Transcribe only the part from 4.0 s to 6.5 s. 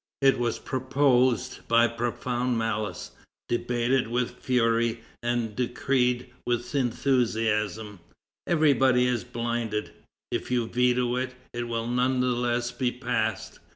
with fury, and decreed